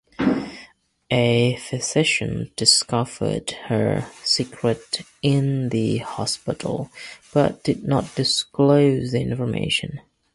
A 1.11 1.57
physician 1.57 2.51
discovered 2.55 3.51
her 3.67 4.07
secret 4.23 5.03
in 5.21 5.69
the 5.69 5.97
hospital, 5.97 6.89
but 7.35 7.63
did 7.63 7.83
not 7.83 8.15
disclose 8.15 9.11
the 9.11 9.21
information. 9.21 10.01